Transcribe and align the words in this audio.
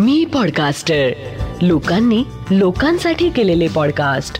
मी 0.00 0.24
podcaster 0.24 1.10
लोकांनी 1.62 2.24
लोकांसाठी 2.50 3.30
केलेले 3.30 3.68
पॉडकास्ट 3.68 4.34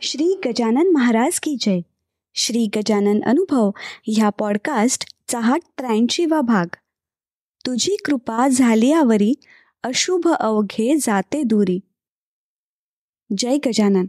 श्री 0.00 0.40
गजानन 0.46 0.92
महाराज 0.92 1.40
की 1.40 1.56
जय. 1.60 1.80
श्री 2.34 2.68
गजानन 2.76 3.20
अनुभव 3.26 3.70
ह्या 4.06 4.28
पॉडकास्टचा 4.28 5.40
हा 5.40 5.56
त्र्याऐंशीवा 5.78 6.40
भाग. 6.40 6.66
तुझी 7.66 7.96
कृपा 8.04 8.48
झालियावरी 8.48 9.34
अशुभ 9.82 10.28
अवघे 10.28 10.96
जाते 10.96 11.42
दुरी. 11.42 11.80
जय 13.38 13.56
गजानन. 13.66 14.06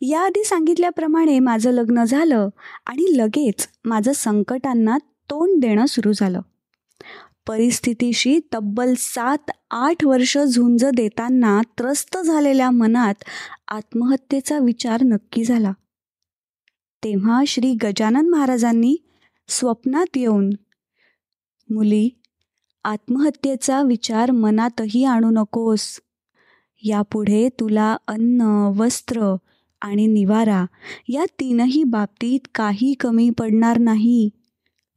याआधी 0.00 0.44
सांगितल्याप्रमाणे 0.44 1.38
माझं 1.38 1.70
लग्न 1.70 2.04
झालं 2.04 2.48
आणि 2.86 3.18
लगेच 3.18 3.68
माझं 3.84 4.12
संकटांना 4.12 4.98
तोंड 4.98 5.62
देणं 5.62 5.86
सुरू 5.86 6.12
झालं. 6.12 6.40
परिस्थितीशी 7.46 8.40
तब्बल 8.54 8.94
सात 8.98 9.50
आठ 9.70 10.04
वर्ष 10.04 10.38
झुंज 10.38 10.84
देताना 10.84 11.60
त्रस्त 11.78 12.18
झालेल्या 12.18 12.70
मनात 12.70 13.14
आत्महत्येचा 13.68 14.58
विचार 14.58 15.02
नक्की 15.02 15.44
झाला. 15.44 15.72
तेव्हा 17.04 17.44
श्री 17.46 17.74
गजानन 17.82 18.28
महाराजांनी 18.28 18.96
स्वप्नात 19.48 20.16
येऊन 20.16 20.50
मुली 21.70 22.10
आत्महत्येचा 22.84 23.82
विचार 23.82 24.30
मनातही 24.30 25.04
आणू 25.04 25.30
नकोस. 25.30 26.00
यापुढे 26.82 27.48
तुला 27.48 27.96
अन्न 28.08 28.40
वस्त्र 28.76 29.36
आणि 29.82 30.06
निवारा 30.06 30.64
या 31.08 31.24
तीनही 31.40 31.84
बाबतीत 31.84 32.40
काही 32.54 32.94
कमी 33.00 33.30
पडणार 33.30 33.78
नाही 33.78 34.28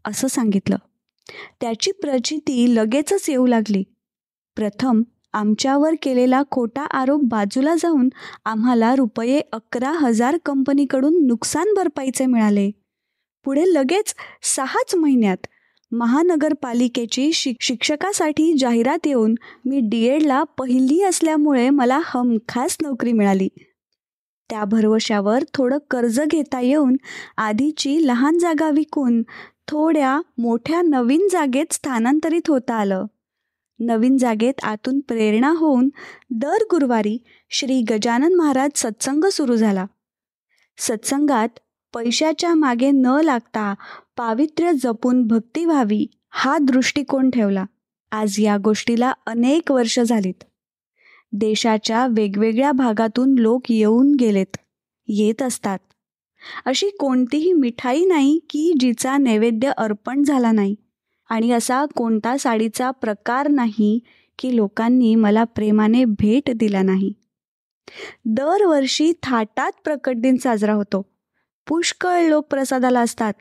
असं 0.06 0.28
सांगितलं. 0.28 0.78
त्याची 1.62 1.92
प्रचिती 1.92 2.76
लगेचच 2.76 3.30
येऊ 3.30 3.46
लागली. 3.48 3.84
प्रथम 4.58 5.02
आमच्यावर 5.34 5.94
केलेला 6.02 6.42
खोटा 6.52 6.82
आरोप 6.82 7.22
बाजूला 7.24 7.76
जाऊन 7.76 8.10
आम्हाला 8.46 8.96
रुपये 8.96 9.42
अकरा 9.54 9.92
हजार 9.92 10.38
कंपनीकडून 10.46 11.26
नुकसान 11.28 11.74
भरपाईचे 11.76 12.26
मिळाले. 12.26 12.72
पुढे 13.46 13.64
लगेच 13.68 14.14
सहाच 14.56 14.96
महिन्यात 14.96 15.48
महानगरपालिकेची 15.92 17.34
शिक 17.34 17.56
शिक्षकासाठी 17.62 18.54
जाहिरात 18.58 19.08
येऊन 19.08 19.36
मी 19.66 19.80
डी 19.80 20.04
एडला 20.06 20.44
पहिली 20.44 21.02
असल्यामुळे 21.04 21.70
मला 21.70 22.00
हमखास 22.06 22.78
नोकरी 22.82 23.12
मिळाली. 23.12 23.48
त्या 24.50 24.66
भरवशावर 24.66 25.44
थोडं 25.54 25.78
कर्ज 25.90 26.22
घेता 26.22 26.60
येऊन 26.60 26.96
आधीची 27.38 28.08
लहान 28.08 28.38
जागा 28.38 28.70
विकून 28.70 29.24
थोड्या 29.68 30.22
मोठ्या 30.38 30.82
नवीन 30.82 31.28
जागेत 31.32 31.74
स्थानांतरित 31.74 32.42
होता 32.48 32.76
आलं. 32.76 33.06
नवीन 33.80 34.18
जागेत 34.18 34.54
आतून 34.64 35.00
प्रेरणा 35.00 35.50
होऊन 35.50 35.90
दर 36.30 36.64
गुरुवारी 36.72 37.18
श्री 37.50 37.82
गजानन 37.82 38.34
महाराज 38.36 38.70
सत्संग 38.76 39.24
सुरू 39.24 39.56
झाला. 39.56 39.86
सत्संगात 40.78 41.50
पैशाच्या 41.94 42.54
मागे 42.54 42.92
न 42.92 43.06
लागता 43.24 43.74
पावित्र्य 44.18 44.72
जपून 44.74 45.28
भक्ती 45.28 45.66
व्हावी 45.66 46.08
हा 46.30 46.58
दृष्टिकोन 46.58 47.30
ठेवला. 47.30 47.66
आज 48.12 48.36
या 48.40 48.58
गोष्टीला 48.58 49.14
अनेक 49.26 49.72
वर्ष 49.72 50.00
झालीत. 50.00 50.44
देशाच्या 51.36 52.08
वेगवेगळ्या 52.08 52.72
भागातून 52.72 53.36
लोक 53.38 53.62
येऊन 53.70 54.16
गेलेत 54.20 54.58
येत 55.08 55.42
असतात. 55.42 55.80
अशी 56.66 56.90
कोणतीही 56.90 57.54
मिठाई 57.54 58.06
नाही 58.06 58.40
की 58.50 58.74
जिचा 58.80 59.18
नैवेद्य 59.18 59.72
अर्पण 59.78 60.24
झाला 60.24 60.52
नाही 60.52 60.76
आणि 61.30 61.52
असा 61.52 61.86
कोणता 61.86 62.38
साडीचा 62.38 62.92
प्रकार 62.92 63.48
नाही 63.48 64.00
की 64.40 64.56
लोकांनी 64.56 65.16
मला 65.16 65.44
प्रेमाने 65.44 66.06
भेट 66.06 66.50
दिला 66.56 66.82
नाही. 66.82 67.14
दरवर्षी 68.26 69.12
थाटात 69.24 69.72
प्रकट 69.84 70.14
दिन 70.16 70.36
साजरा 70.36 70.74
होतो. 70.74 71.06
पुष्कळ 71.68 72.22
लोक 72.22 72.46
प्रसादाला 72.46 73.00
असतात. 73.00 73.34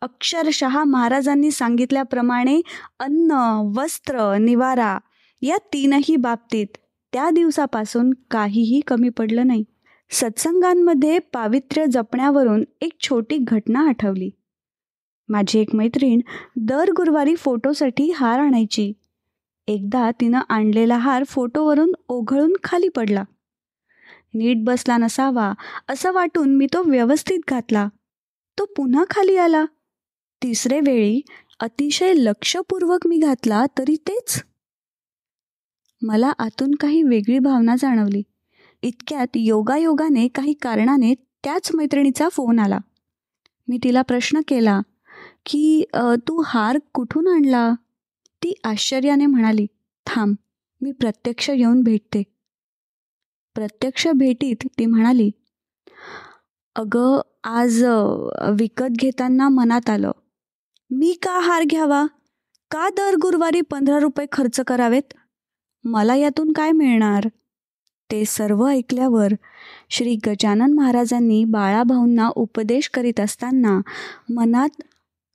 अक्षरशः 0.00 0.84
महाराजांनी 0.84 1.50
सांगितल्याप्रमाणे 1.50 2.60
अन्न 2.98 3.30
वस्त्र 3.76 4.38
निवारा 4.38 4.98
या 5.42 5.56
तीनही 5.72 6.16
बाबतीत 6.16 6.66
त्या 7.16 7.30
दिवसापासून 7.30 8.10
काहीही 8.30 8.80
कमी 8.80 9.08
पडलं 9.08 9.46
नाही. 9.46 9.64
सत्संगांमध्ये 10.10 11.18
पावित्र्य 11.18 11.86
जपण्यावरून 11.86 12.64
एक 12.80 12.92
छोटी 13.00 13.38
घटना 13.40 13.88
आठवली. 13.88 14.30
माझी 15.28 15.58
एक 15.58 15.74
मैत्रीण 15.74 16.20
दर 16.56 16.90
गुरुवारी 16.90 17.36
फोटोसाठी 17.36 18.10
हार 18.10 18.40
आणायची. 18.40 18.92
एकदा 19.66 20.10
तिनं 20.10 20.40
आणलेला 20.48 20.96
हार 20.96 21.24
फोटोवरून 21.24 21.92
ओघळून 22.08 22.52
खाली 22.64 22.88
पडला. 22.88 23.24
नीट 24.34 24.64
बसला 24.64 24.96
नसावा 24.96 25.52
असं 25.88 26.12
वाटून 26.12 26.56
मी 26.56 26.66
तो 26.66 26.82
व्यवस्थित 26.82 27.38
घातला. 27.48 27.88
तो 28.58 28.64
पुन्हा 28.64 29.04
खाली 29.10 29.36
आला. 29.36 29.64
तिसरे 30.42 30.80
वेळी 30.80 31.20
अतिशय 31.60 32.12
लक्षपूर्वक 32.12 33.06
मी 33.06 33.18
घातला 33.18 33.66
तरी 33.78 33.96
तेच 33.96 34.42
मला 36.06 36.32
आतून 36.38 36.74
काही 36.74 37.02
वेगळी 37.02 37.38
भावना 37.38 37.74
जाणवली. 37.78 38.22
इतक्यात 38.82 39.26
योगायोगाने 39.34 40.26
काही 40.28 40.52
कारणाने 40.52 41.14
त्याच 41.44 41.70
मैत्रिणीचा 41.74 42.28
फोन 42.28 42.58
आला. 42.58 42.78
मी 43.68 43.78
तिला 43.82 44.02
प्रश्न 44.02 44.40
केला 44.48 44.80
की 45.46 45.84
तू 45.94 46.42
हार 46.46 46.78
कुठून 46.94 47.28
आणला? 47.28 47.72
ती 48.42 48.52
आश्चर्याने 48.64 49.26
म्हणाली 49.26 49.66
थांब 50.06 50.34
मी 50.80 50.92
प्रत्यक्ष 50.92 51.50
येऊन 51.50 51.82
भेटते. 51.82 52.22
प्रत्यक्ष 53.54 54.08
भेटीत 54.08 54.66
ती 54.78 54.86
म्हणाली 54.86 55.30
अगं 56.76 57.20
आज 57.44 57.84
विकत 58.58 58.96
घेताना 58.98 59.48
मनात 59.48 59.90
आलं. 59.90 60.10
मी 60.90 61.12
का 61.22 61.38
हार 61.40 61.62
घ्यावा? 61.64 62.06
का 62.70 62.88
दर 62.88 63.14
गुरुवारी 63.14 63.60
पंधरा 63.60 63.98
रुपये 63.98 64.26
खर्च 64.32 64.60
करावेत? 64.60 65.14
मला 65.86 66.14
यातून 66.14 66.52
काय 66.52 66.72
मिळणार? 66.72 67.28
ते 68.10 68.24
सर्व 68.24 68.66
ऐकल्यावर 68.66 69.32
श्री 69.90 70.16
गजानन 70.26 70.72
महाराजांनी 70.72 71.44
बाळाभाऊंना 71.44 72.28
उपदेश 72.28 72.88
करीत 72.88 73.20
असताना 73.20 73.80
मनात 74.34 74.82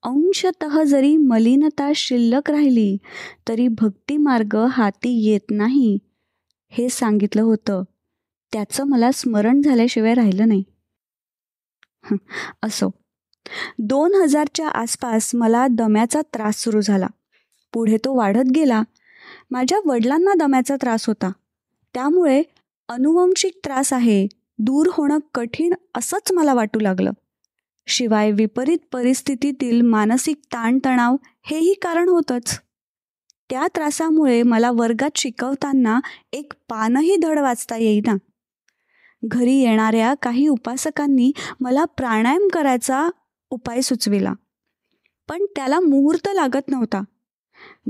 अंशत 0.04 0.66
जरी 0.88 1.18
मलिनता 1.18 1.92
शिल्लक 1.96 2.52
राहिली 2.52 2.98
तरी 3.48 3.68
भक्तिमार्ग 3.68 4.56
हाती 4.72 5.30
येत 5.30 5.52
नाही 5.52 5.98
हे 6.70 6.90
सांगितलं 6.90 7.42
होतं. 7.42 7.84
त्याचं 8.54 8.84
मला 8.84 9.12
स्मरण 9.14 9.62
झाल्याशिवाय 9.62 10.14
राहिलं 10.14 10.48
नाही. 10.48 10.64
असो. 12.64 12.90
दोन 13.80 14.16
हजारच्या 14.16 14.68
आसपास 14.68 15.32
मला 15.34 15.68
दम्याचा 15.72 16.22
त्रास 16.22 16.56
सुरू 16.56 16.82
झाला. 16.82 17.08
पुढे 17.74 17.98
तो 17.98 18.18
वाढत 18.18 18.52
गेला. 18.56 18.82
माझ्या 19.52 19.80
वडिलांना 19.86 20.34
दम्याचा 20.34 20.76
त्रास 20.76 21.08
होता. 21.08 21.32
त्यामुळे 21.94 22.44
अनुवंशिक 22.90 23.60
त्रास 23.64 23.94
आहे 23.94 24.28
दूर 24.58 24.90
होणं 24.94 25.20
कठीण 25.36 25.74
असंच 25.98 26.32
मला 26.32 26.54
वाटू 26.54 26.80
लागलं. 26.80 27.12
शिवाय 27.88 28.32
विपरीत 28.32 28.78
परिस्थितीतील 28.92 29.82
मानसिक 29.82 30.38
ताणतणाव 30.38 31.16
हेही 31.46 31.74
कारण 31.74 32.10
होतंच. 32.10 32.60
त्या 33.50 33.68
त्रासामुळे 33.76 34.44
मला 34.44 34.72
वर्गात 34.72 35.10
शिकवताना 35.16 36.00
एक 36.34 36.54
पानही 36.70 37.16
धड 37.16 37.40
वाचता 37.40 37.78
येईना. 37.78 38.16
घरी 39.26 39.54
येणाऱ्या 39.54 40.14
काही 40.14 40.48
उपासकांनी 40.48 41.32
मला 41.60 41.86
प्राणायाम 41.86 42.48
करायचा 42.54 43.10
उपाय 43.50 43.82
सुचविला. 43.82 44.34
पण 45.30 45.46
त्याला 45.56 45.80
मुहूर्त 45.80 46.30
लागत 46.34 46.70
नव्हता. 46.70 47.04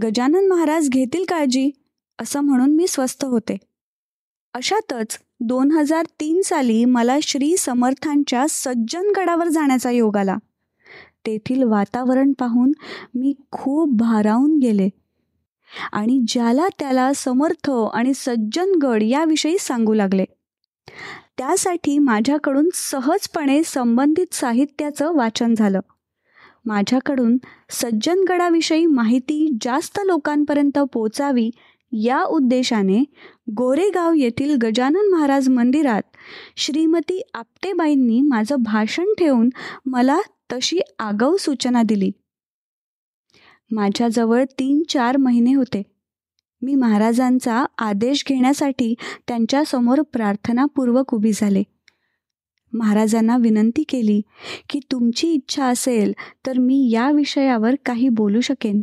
गजानन 0.04 0.48
महाराज 0.48 0.90
घेतील 0.90 1.24
काळजी 1.28 1.72
असं 2.22 2.40
म्हणून 2.40 2.76
मी 2.76 2.88
स्वस्थ 2.88 3.26
होते. 3.26 3.58
अशातच 4.54 5.20
दोन 5.40 5.72
हजार 5.72 6.06
तीन 6.20 6.42
साली 6.42 6.86
मला 6.86 7.18
श्री 7.24 7.58
समर्थांच्या 7.58 8.46
सज्जनगडावर 8.50 9.48
जाण्याचा 9.48 9.92
योग 9.92 10.18
आला. 10.18 10.38
तेथील 11.26 11.64
वातावरण 11.64 12.32
पाहून 12.40 12.72
मी 13.16 13.34
खूप 13.52 13.90
भारावून 13.98 14.58
गेले 14.58 14.90
आणि 15.92 16.20
ज्याला 16.28 16.68
त्याला 16.80 17.14
समर्थ 17.16 17.72
आणि 17.94 18.14
सज्जनगड 18.16 19.04
याविषयी 19.04 19.58
सांगू 19.60 19.94
लागले. 19.94 20.26
त्यासाठी 21.38 22.00
माझ्याकडून 22.00 22.70
सहजपणे 22.74 23.64
संबंधित 23.64 24.34
साहित्याचं 24.34 25.16
वाचन 25.16 25.54
झालं. 25.54 25.80
माझ्याकडून 26.66 27.38
सज्जनगडाविषयी 27.70 28.86
माहिती 28.86 29.48
जास्त 29.62 30.00
लोकांपर्यंत 30.06 30.80
पोचावी 30.94 31.50
या 31.92 32.24
उद्देशाने 32.24 33.04
गोरेगाव 33.52 34.14
येथील 34.14 34.56
गजानन 34.62 35.10
महाराज 35.12 35.50
मंदिरात 35.50 36.18
श्रीमती 36.58 37.22
आपटेबाईंनी 37.34 38.22
माझं 38.22 38.56
भाषण 38.60 39.14
ठेवून 39.18 39.50
मला 39.86 40.20
तशी 40.54 40.80
आगाऊ 41.00 41.38
सूचना 41.38 41.84
दिली. 41.84 42.12
माझ्याजवळ 43.72 44.44
तीन 44.60 44.82
चार 44.90 45.18
महिने 45.18 45.54
होते. 45.54 45.82
मी 46.62 46.76
महाराजांचा 46.76 47.66
आदेश 47.78 48.24
घेण्यासाठी 48.28 48.94
त्यांच्यासमोर 49.28 50.02
प्रार्थनापूर्वक 50.02 51.14
उभी 51.14 51.32
झाले. 51.34 51.64
महाराजांना 52.74 53.38
विनंती 53.38 53.84
केली 53.84 54.22
की 54.70 54.80
तुमची 54.92 55.34
इच्छा 55.34 55.66
असेल 55.66 56.14
तर 56.46 56.60
मी 56.60 56.90
या 56.92 57.12
विषयावर 57.12 57.76
काही 57.86 58.10
बोलू 58.10 58.42
शकेन. 58.42 58.82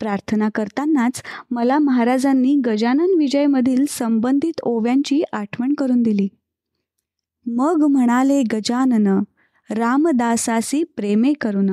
प्रार्थना 0.00 0.48
करतानाच 0.48 1.22
मला 1.50 1.78
महाराजांनी 1.78 2.60
गजानन 2.64 3.14
विजयमधील 3.18 3.84
संबंधित 3.88 4.60
ओव्यांची 4.62 5.22
आठवण 5.32 5.74
करून 5.74 6.02
दिली. 6.02 6.28
मग 7.46 7.86
म्हणाले 7.90 8.42
गजानन 8.42 9.22
रामदासासी 9.70 10.82
प्रेमे 10.82 11.32
करून 11.32 11.70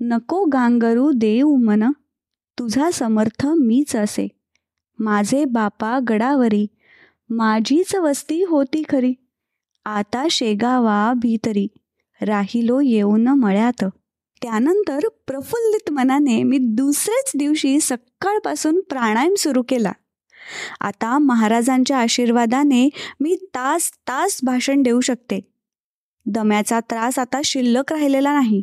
नको 0.00 0.44
गांगरू 0.44 1.12
देऊ 1.12 1.56
मन 1.56 1.90
तुझा 2.58 2.90
समर्थ 2.92 3.46
मीच 3.46 3.96
असे. 3.96 4.28
माझे 4.98 5.44
बापा 5.44 5.98
गडावरी 6.08 6.66
माझीच 7.30 7.94
वस्ती 7.94 8.44
होती 8.44 8.82
खरी. 8.88 9.14
आता 9.84 10.26
शेगावा 10.30 11.12
भीतरी. 11.16 11.66
राहिलो 12.20 12.80
येऊन 12.80 13.28
मळ्यात. 13.28 13.84
त्यानंतर 14.42 15.08
प्रफुल्लित 15.26 15.92
मनाने 15.92 16.42
मी 16.42 16.58
दुसऱ्याच 16.58 17.32
दिवशी 17.36 17.80
सकाळपासून 17.80 18.80
प्राणायाम 18.80 19.34
सुरू 19.34 19.62
केला. 19.62 19.92
आता 20.80 21.18
महाराजांच्या 21.18 21.98
आशीर्वादाने 21.98 22.88
मी 23.20 23.34
तास 23.34 23.90
तास 23.90 24.40
भाषण 24.42 24.82
देऊ 24.82 25.00
शकते. 25.00 25.40
दम्याचा 26.26 26.80
त्रास 26.80 27.18
आता 27.18 27.40
शिल्लक 27.44 27.92
राहिलेला 27.92 28.34
नाही. 28.34 28.62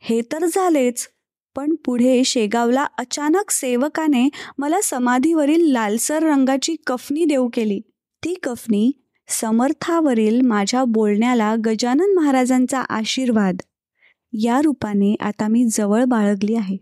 हे 0.00 0.20
तर 0.20 0.46
झालेच 0.46 1.08
पण 1.56 1.74
पुढे 1.74 2.24
शेगावला 2.24 2.84
अचानक 2.98 3.50
सेवकाने 3.50 4.28
मला 4.58 4.80
समाधीवरील 4.82 5.72
लालसर 5.72 6.22
रंगाची 6.22 6.76
कफनी 6.86 7.24
देऊ 7.24 7.48
केली. 7.52 7.80
ती 8.24 8.34
कफनी 8.34 8.92
समर्थावरील 9.30 10.40
माझ्या 10.40 10.84
बोलण्याला 10.84 11.54
गजानन 11.64 12.14
महाराजांचा 12.14 12.80
आशीर्वाद. 12.80 13.56
या 14.32 14.60
रूपाने 14.64 15.14
आता 15.20 15.48
मी 15.48 15.64
जवळ 15.72 16.04
बाळगली 16.04 16.54
आहे. 16.54 16.76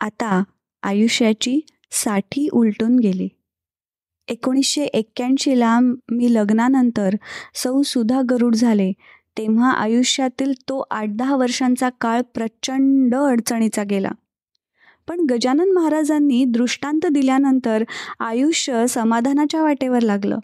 आता 0.00 0.42
आयुष्याची 0.82 1.60
साठी 1.90 2.48
उलटून 2.52 2.98
गेली. 2.98 3.28
एकोणीसशे 4.28 4.84
एक्क्याऐंशीला 4.84 5.78
मी 6.10 6.34
लग्नानंतर 6.34 7.14
सौ 7.54 7.82
सुधा 7.82 8.20
गरुड 8.30 8.54
झाले 8.54 8.92
तेव्हा 9.38 9.70
आयुष्यातील 9.70 10.52
तो 10.52 10.84
आठ 10.90 11.08
दहा 11.08 11.36
वर्षांचा 11.36 11.88
काळ 12.00 12.20
प्रचंड 12.34 13.14
अडचणीचा 13.14 13.82
गेला. 13.82 14.10
पण 15.08 15.26
गजानन 15.30 15.72
महाराजांनी 15.72 16.44
दृष्टांत 16.44 17.06
दिल्यानंतर 17.06 17.84
आयुष्य 18.20 18.86
समाधानाच्या 18.86 19.62
वाटेवर 19.62 20.00
लागलं. 20.00 20.38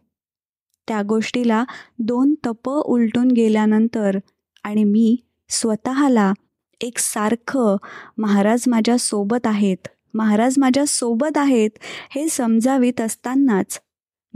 त्या 0.88 1.02
गोष्टीला 1.02 1.64
दोन 1.98 2.34
तप 2.46 2.68
उलटून 2.68 3.30
गेल्यानंतर 3.30 4.18
आणि 4.64 4.84
मी 4.84 5.16
स्वतःला 5.48 6.32
एक 6.80 6.98
सारखं 6.98 7.76
महाराज 8.18 8.64
माझ्या 8.66 8.98
सोबत 8.98 9.46
आहेत 9.46 9.88
महाराज 10.14 10.54
माझ्या 10.58 10.86
सोबत 10.86 11.38
आहेत 11.38 11.70
हे 12.10 12.28
समजावीत 12.28 13.00
असतानाच 13.00 13.80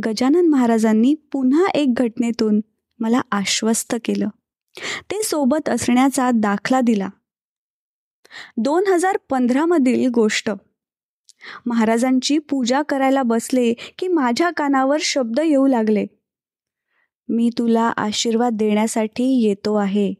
गजानन 0.05 0.49
महाराजांनी 0.49 1.15
पुन्हा 1.15 1.67
एक 1.75 1.95
घटनेतून 1.95 2.61
मला 3.01 3.21
आश्वस्त 3.31 3.95
केलं. 4.05 4.29
ते 5.11 5.23
सोबत 5.23 5.69
असण्याचा 5.69 6.31
दाखला 6.35 6.81
दिला. 6.81 7.09
दोन 8.57 8.85
हजार 8.87 9.19
पंधरामधील 9.31 10.11
गोष्ट. 10.15 10.51
महाराजांची 11.67 12.39
पूजा 12.39 12.83
करायला 12.83 13.23
बसले 13.23 13.73
की 13.99 14.09
माझ्या 14.09 14.51
कानावर 14.51 14.97
शब्द 15.01 15.41
येऊ 15.41 15.67
लागले. 15.67 16.07
मी 17.29 17.51
तुला 17.59 17.93
आशीर्वाद 17.97 18.53
देण्यासाठी 18.53 19.25
येतो 19.43 19.75
आहे. 19.75 20.15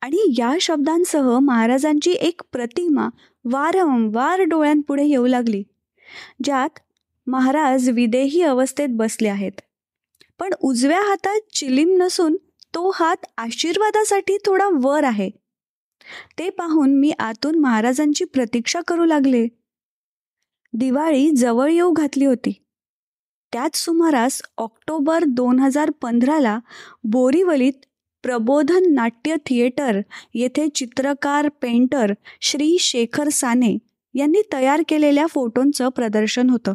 आणि 0.00 0.34
या 0.38 0.56
शब्दांसह 0.60 1.38
महाराजांची 1.38 2.10
एक 2.10 2.40
प्रतिमा 2.52 3.08
वारंवार 3.44 4.40
डोळ्यांपुढे 4.40 5.04
येऊ 5.04 5.26
लागली 5.26 5.62
ज्यात 6.44 6.78
महाराज 7.26 7.90
विदेही 7.90 8.42
अवस्थेत 8.42 8.88
बसले 8.90 9.28
आहेत. 9.28 9.52
पण 10.38 10.50
उजव्या 10.60 11.00
हातात 11.00 11.40
चिलीम 11.54 11.96
नसून 12.02 12.36
तो 12.74 12.90
हात 12.94 13.16
आशीर्वादासाठी 13.36 14.36
थोडा 14.44 14.68
वर 14.72 15.04
आहे. 15.04 15.30
ते 16.38 16.50
पाहून 16.50 17.00
मी 17.00 17.12
आतून 17.18 17.58
महाराजांची 17.58 18.24
प्रतीक्षा 18.24 18.80
करू 18.88 19.04
लागले. 19.04 19.46
दिवाळी 20.72 21.30
जवळ 21.30 21.70
येऊ 21.70 21.90
घातली 21.90 22.24
होती. 22.24 22.52
त्याच 23.52 23.76
सुमारास 23.76 24.42
ऑक्टोबर 24.58 25.24
दोन 25.24 25.58
हजार 25.58 25.90
पंधराला 25.90 26.58
बोरीवलीत 27.04 27.72
प्रबोधन 28.22 28.94
नाट्य 28.94 29.36
थिएटर 29.46 30.00
येथे 30.34 30.68
चित्रकार 30.68 31.48
पेंटर 31.48 32.12
श्री 32.40 32.76
शेखर 32.80 33.28
साने 33.28 33.78
यांनी 34.14 34.42
तयार 34.52 34.82
केलेल्या 34.88 35.26
फोटोंचं 35.26 35.88
प्रदर्शन 35.88 36.50
होतं. 36.50 36.74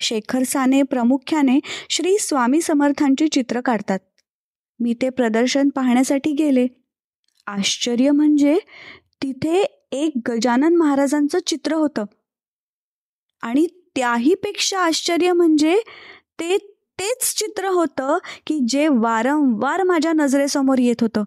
शेखर 0.00 0.42
साने 0.42 0.82
प्रामुख्याने 0.82 1.58
श्री 1.90 2.18
स्वामी 2.18 2.60
समर्थांची 2.60 3.28
चित्र 3.28 3.60
काढतात. 3.60 3.98
मी 4.80 4.94
ते 4.94 5.10
प्रदर्शन 5.10 5.68
पाहण्यासाठी 5.68 6.32
गेले. 6.32 6.66
आश्चर्य 7.46 8.10
म्हणजे 8.10 8.58
तिथे 9.22 9.62
एक 9.92 10.12
गजानन 10.28 10.76
महाराजांचं 10.76 11.38
चित्र 11.46 11.74
होतं. 11.74 12.04
आणि 13.42 13.66
त्याहीपेक्षा 13.96 14.78
आश्चर्य 14.78 15.32
म्हणजे 15.32 15.80
ते 16.40 16.58
तेच 17.00 17.34
चित्र 17.34 17.68
होतं 17.68 18.18
की 18.46 18.58
जे 18.68 18.88
वारंवार 18.88 19.82
माझ्या 19.82 20.12
नजरेसमोर 20.12 20.78
येत 20.78 20.96
होतं. 21.00 21.24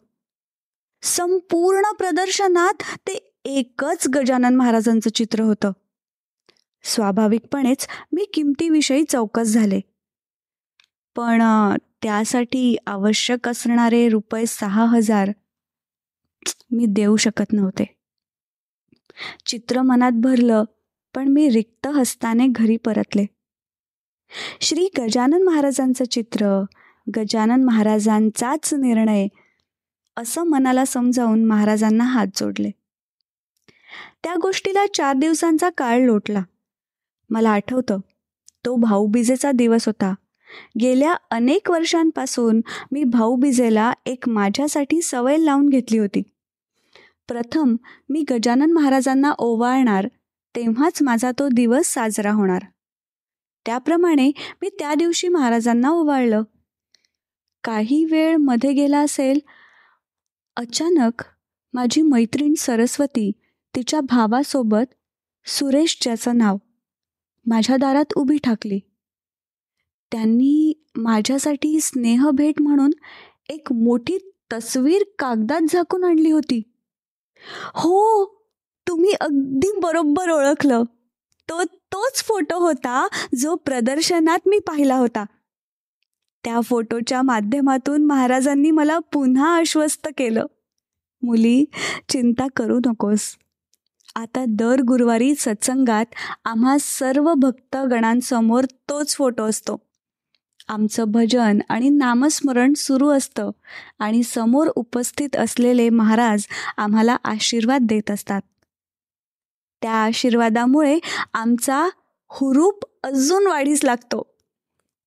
संपूर्ण 1.02 1.94
प्रदर्शनात 1.98 2.74
ते 3.08 3.34
एकच 3.46 4.08
गजानन 4.14 4.56
महाराजांचं 4.56 5.10
चित्र 5.10 5.40
होतं. 5.40 5.72
स्वाभाविकपणेच 6.84 7.88
मी 8.12 8.26
किमतीविषयी 8.34 9.04
चौकस 9.04 9.44
झाले. 9.44 9.80
पण 11.16 11.42
त्यासाठी 12.02 12.78
आवश्यक 12.88 13.50
असणारे 13.50 14.10
रुपये 14.10 14.46
सहा 14.46 14.86
हजार 14.86 15.30
मी 16.72 16.86
देऊ 16.90 17.16
शकत 17.16 17.54
नव्हते. 17.54 17.98
चित्र 19.46 19.82
मनात 19.82 20.12
भरलं 20.12 20.64
पण 21.18 21.28
मी 21.28 21.50
रिक्त 21.50 21.88
हस्ताने 21.88 22.48
घरी 22.48 22.78
परतले. 22.78 23.26
श्री 24.62 24.90
गजानन 24.98 25.44
महाराजांचं 25.44 26.06
चित्र 26.06 26.64
गजानन 27.18 27.64
महाराजांचाच 27.64 28.74
निर्णय 28.74 29.28
असं 30.18 30.44
मनाला 30.44 30.86
समजावून 30.86 31.46
महाराजांना 31.46 32.04
हात 32.04 32.28
जोडले. 32.36 32.72
त्या 34.24 34.36
गोष्टीला 34.42 34.86
चार 34.94 35.16
दिवसांचा 35.16 35.70
काळ 35.70 36.00
लोटला. 36.00 36.44
मला 37.30 37.50
आठवतं 37.50 38.00
तो 38.66 38.76
भाऊबीजेचा 38.76 39.52
दिवस 39.52 39.86
होता. 39.86 40.14
गेल्या 40.80 41.16
अनेक 41.32 41.72
वर्षांपासून 41.72 42.62
मी 42.92 43.04
भाऊबीजेला 43.04 43.94
एक 44.06 44.30
माझ्यासाठी 44.30 45.02
सवय 45.02 45.38
लावून 45.38 45.70
घेतली 45.70 45.98
होती. 45.98 46.22
प्रथम 47.28 47.76
मी 48.10 48.24
गजानन 48.30 48.72
महाराजांना 48.72 49.32
ओवाळणार 49.32 50.08
तेव्हाच 50.58 51.02
माझा 51.02 51.32
तो 51.32 51.48
दिवस 51.54 51.88
साजरा 51.88 52.32
होणार. 52.32 52.62
त्याप्रमाणे 53.66 54.32
मी 54.62 54.70
त्या 54.70 54.96
दिवशी 54.96 55.28
महाराजांना 55.28 55.90
ओवाळलं. 55.90 56.44
काही 57.64 58.06
वेळमध्ये 58.06 58.74
गेला 58.74 59.00
असेल 59.00 59.40
अचानक 60.56 61.24
माझी 61.74 62.02
मैत्रीण 62.02 62.54
सरस्वती 62.54 63.32
तिच्या 63.76 64.00
भावासोबत 64.02 64.94
सुरेश 65.46 65.98
ज्याचं 66.02 66.38
नाव 66.38 66.58
माझ्या 67.46 67.78
दारात 67.78 68.14
उभी 68.16 68.38
ठाकली. 68.38 68.80
त्यांनी 70.12 70.84
माझ्यासाठी 70.96 71.80
स्नेहभेट 71.80 72.62
म्हणून 72.62 72.92
एक 73.50 73.74
मोठी 73.74 74.18
तस्वीर 74.54 75.04
कागदात 75.20 75.62
झाकून 75.70 76.04
आणली 76.04 76.32
होती. 76.32 76.62
हो 77.74 78.37
तुम्ही 78.88 79.14
अगदी 79.22 79.80
बरोबर 79.84 80.30
ओळखलं. 80.30 80.84
तो 81.50 81.64
तोच 81.64 82.24
फोटो 82.24 82.60
होता 82.60 83.08
जो 83.36 83.56
प्रदर्शनात 83.56 84.40
मी 84.46 84.60
पाहिला 84.60 84.96
होता. 84.96 85.26
त्या 86.44 86.62
फोटोच्या 86.62 87.22
माध्यमातून 87.22 88.06
महाराजांनी 88.06 88.72
मला 88.72 89.00
पुन्हा 89.00 89.58
आश्वस्त 89.58 90.08
केलं. 90.18 90.46
मुली 91.22 91.66
चिंता 92.10 92.48
करू 92.56 92.80
नकोस. 92.86 93.38
आता 94.16 94.46
दर 94.50 94.82
गुरुवारी 94.82 95.36
सत्संगात 95.36 96.06
आम्हा 96.46 96.78
सर्व 96.80 97.34
भक्तगणांसमोर 97.34 98.64
तोच 98.64 99.16
फोटो 99.16 99.44
असतो. 99.44 99.78
आमचं 100.68 101.04
भजन 101.08 101.60
आणि 101.70 101.90
नामस्मरण 101.90 102.74
सुरू 102.74 103.10
असतं 103.10 103.50
आणि 104.00 104.24
समोर 104.24 104.68
उपस्थित 104.76 105.36
असलेले 105.36 105.90
महाराज 105.90 106.46
आम्हाला 106.78 107.18
आशीर्वाद 107.24 107.82
देत 107.84 108.12
असतात. 108.12 108.42
त्या 109.82 109.94
आशीर्वादामुळे 109.94 111.00
आमचा 111.34 111.90
हुरूप 112.30 112.86
अजून 113.04 113.48
वाढीस 113.48 113.84
लागतो. 113.84 114.36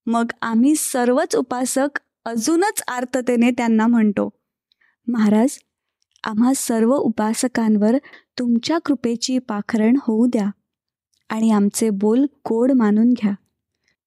मग 0.06 0.30
आम्ही 0.42 0.74
सर्वच 0.76 1.36
उपासक 1.36 2.00
अजूनच 2.24 2.82
आर्ततेने 2.88 3.50
त्यांना 3.50 3.86
म्हणतो 3.86 4.28
महाराज 5.08 5.58
आम्हा 6.24 6.52
सर्व 6.56 6.94
उपासकांवर 6.94 7.96
तुमच्या 8.38 8.78
कृपेची 8.78 9.38
पाखरण 9.38 9.96
होऊ 10.02 10.26
द्या 10.26 10.50
आणि 11.28 11.50
आमचे 11.50 11.90
बोल 11.90 12.24
गोड 12.48 12.72
मानून 12.72 13.12
घ्या. 13.12 13.32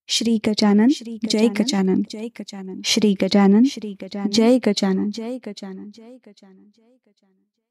श्री 0.08 0.40
गजानन 0.48 0.88
श्री 0.92 1.18
जय 1.30 1.48
गजानन 1.48 2.02
जय 2.10 2.28
गजानन. 2.28 2.82
श्री 2.86 3.16
गजानन 3.22 3.64
श्री 3.64 3.96
गजानन. 4.04 4.30
जय 4.30 4.58
गजानन. 4.68 5.10
जय 5.10 5.38
गजानन. 5.48 5.90
जय 5.90 6.18
गजानन. 6.28 6.70
जय 6.78 6.96
गजानन. 7.08 7.63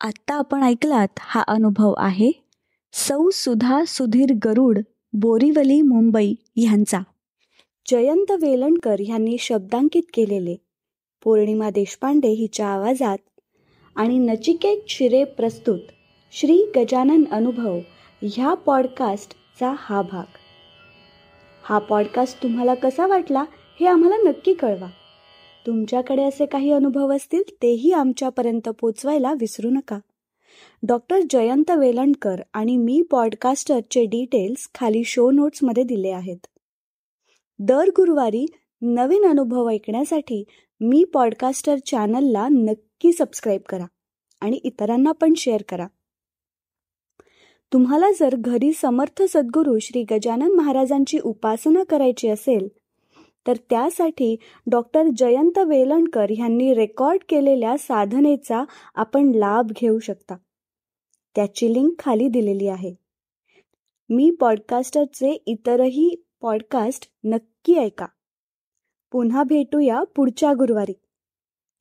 आत्ता 0.00 0.34
आपण 0.34 0.62
ऐकलात 0.62 1.08
हा 1.18 1.42
अनुभव 1.48 1.94
आहे. 1.98 2.30
सौ 2.92 3.30
सुधा 3.30 3.84
सुधीर 3.86 4.34
गरुड 4.44 4.78
बोरीवली 5.12 5.82
मुंबई 5.82 6.34
ह्यांचा 6.56 6.98
जयंत 7.90 8.30
वेलणकर 8.30 8.96
ह्यांनी 9.00 9.36
शब्दांकित 9.38 10.02
केलेले. 10.14 10.56
पौर्णिमा 11.24 11.70
देशपांडे 11.70 12.28
हिच्या 12.28 12.66
आवाजात. 12.66 13.18
आणि 13.96 14.18
नचिकेत 14.18 14.80
शिरे 14.88 15.24
प्रस्तुत. 15.24 15.78
श्री 16.32 16.62
गजानन 16.76 17.24
अनुभव 17.30 17.78
ह्या 18.22 18.54
पॉडकास्टचा 18.54 19.74
हा 19.78 20.02
भाग. 20.02 20.24
हा 21.62 21.78
पॉडकास्ट 21.78 22.42
तुम्हाला 22.42 22.74
कसा 22.74 23.06
वाटला 23.06 23.44
हे 23.80 23.86
आम्हाला 23.86 24.16
नक्की 24.16 24.54
कळवा. 24.54 24.88
तुमच्याकडे 25.68 26.22
असे 26.22 26.46
काही 26.46 26.70
अनुभव 26.72 27.16
असतील 27.16 27.42
तेही 27.62 27.92
आमच्यापर्यंत 27.92 28.68
पोचवायला 28.68 29.32
विसरू 29.32 29.70
नका. 29.70 29.98
डॉक्टर 30.86 31.20
जयंत 31.30 31.70
वेलणकर 31.70 32.40
आणि 32.54 32.76
मी 32.76 33.02
पॉडकास्टरचे 33.10 34.04
डिटेल्स 34.04 34.68
खाली 34.74 35.04
शो 35.04 35.30
नोट्समध्ये 35.30 35.82
दिले 35.82 36.10
आहेत. 36.10 36.46
दर 37.58 37.88
गुरुवारी 37.88 38.46
नवीन 38.82 39.24
अनुभव 39.24 39.68
ऐकण्यासाठी 39.70 40.44
मी 40.80 41.04
पॉडकास्टर 41.04 41.76
चॅनलला 41.86 42.48
नक्की 42.48 43.12
सबस्क्राईब 43.12 43.60
करा 43.68 43.86
आणि 44.40 44.60
इतरांना 44.64 45.12
पण 45.12 45.34
शेअर 45.34 45.62
करा. 45.68 45.86
तुम्हाला 47.72 48.10
जर 48.20 48.36
घरी 48.38 48.72
समर्थ 48.72 49.22
सद्गुरू 49.22 49.78
श्री 49.78 50.04
गजानन 50.10 50.54
महाराजांची 50.54 51.18
उपासना 51.18 51.84
करायची 51.84 52.28
असेल 52.28 52.68
तर 53.48 53.56
त्यासाठी 53.56 54.36
डॉक्टर 54.66 55.02
जयंत 55.16 55.58
वेलणकर 55.58 56.30
यांनी 56.30 56.74
रेकॉर्ड 56.74 57.20
केलेल्या 57.28 57.78
साधनेचा 57.78 58.64
आपण 58.94 59.32
लाभ 59.34 59.66
घेऊ 59.70 59.98
शकता. 59.98 60.34
त्याची 61.34 61.74
लिंक 61.74 61.92
खाली 61.98 62.28
दिलेली 62.28 62.68
आहे. 62.68 62.94
मी 64.08 64.30
पॉडकास्टरचे 64.30 65.30
इतरही 65.30 66.24
पॉडकास्ट 66.40 67.12
नक्की 67.24 67.74
ऐका. 67.74 68.06
पुन्हा 69.12 69.42
भेटूया 69.42 70.02
पुढच्या 70.16 70.52
गुरुवारी 70.52 70.94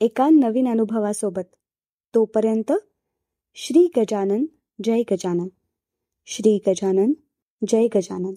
एका 0.02 0.30
नवीन 0.30 0.68
अनुभवासोबत. 0.68 1.56
तोपर्यंत 2.16 2.72
श्री 3.56 3.90
गजानन 3.98 4.46
जय 4.84 5.02
गजानन. 5.12 5.48
श्री 6.26 6.60
गजानन 6.68 7.14
जय 7.68 7.88
गजानन. 7.96 8.34